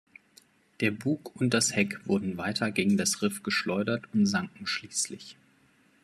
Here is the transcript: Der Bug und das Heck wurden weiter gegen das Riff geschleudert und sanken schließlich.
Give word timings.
Der 0.79 0.89
Bug 0.89 1.39
und 1.39 1.53
das 1.53 1.75
Heck 1.75 2.07
wurden 2.07 2.35
weiter 2.35 2.71
gegen 2.71 2.97
das 2.97 3.21
Riff 3.21 3.43
geschleudert 3.43 4.11
und 4.15 4.25
sanken 4.25 4.65
schließlich. 4.65 5.37